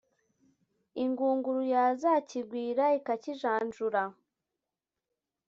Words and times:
Ingunguru 1.03 1.61
yazakigwira, 1.75 2.83
ikakijanjura 2.97 4.03